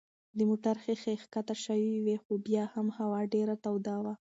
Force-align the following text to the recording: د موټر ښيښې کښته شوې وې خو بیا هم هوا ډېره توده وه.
د 0.37 0.39
موټر 0.49 0.75
ښيښې 0.83 1.15
کښته 1.33 1.55
شوې 1.65 1.93
وې 2.05 2.15
خو 2.23 2.31
بیا 2.45 2.63
هم 2.73 2.87
هوا 2.97 3.21
ډېره 3.33 3.55
توده 3.63 3.95
وه. 4.03 4.13